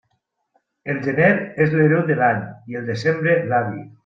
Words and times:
El 0.93 1.01
gener 1.07 1.27
és 1.67 1.75
l'hereu 1.75 2.01
de 2.09 2.17
l'any, 2.23 2.41
i 2.73 2.81
el 2.81 2.89
desembre, 2.93 3.39
l'avi. 3.55 3.85